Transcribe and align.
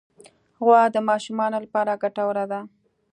غوا 0.63 0.81
د 0.95 0.97
ماشومانو 1.09 1.57
لپاره 1.65 1.99
ګټوره 2.03 2.45
ده. 2.51 2.59